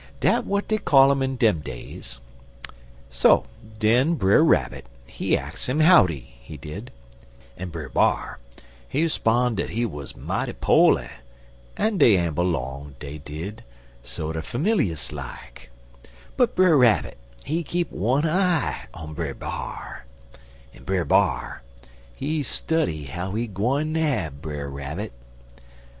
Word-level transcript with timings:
Dat 0.19 0.45
w'at 0.45 0.67
dey 0.67 0.79
call 0.79 1.11
um 1.11 1.21
in 1.21 1.35
dem 1.35 1.59
days. 1.59 2.19
So 3.11 3.45
den 3.77 4.15
Brer 4.15 4.43
Rabbit, 4.43 4.87
he 5.05 5.37
ax 5.37 5.69
him 5.69 5.79
howdy, 5.79 6.37
he 6.41 6.57
did, 6.57 6.89
en 7.55 7.69
Brer 7.69 7.87
B'ar, 7.87 8.39
he 8.89 9.07
'spon' 9.07 9.53
dat 9.53 9.69
he 9.69 9.85
wuz 9.85 10.15
mighty 10.17 10.53
po'ly, 10.53 11.07
en 11.77 11.99
dey 11.99 12.17
amble 12.17 12.43
'long, 12.45 12.95
dey 12.99 13.19
did, 13.19 13.63
sorter 14.01 14.41
familious 14.41 15.11
like, 15.11 15.69
but 16.35 16.55
Brer 16.55 16.75
Rabbit, 16.79 17.19
he 17.43 17.61
keep 17.61 17.91
one 17.91 18.27
eye 18.27 18.87
on 18.95 19.13
Brer 19.13 19.35
B'ar, 19.35 20.07
en 20.73 20.83
Brer 20.83 21.05
B'ar, 21.05 21.61
he 22.15 22.41
study 22.41 23.03
how 23.03 23.33
he 23.35 23.45
gwine 23.45 23.93
nab 23.93 24.41
Brer 24.41 24.67
Rabbit. 24.67 25.13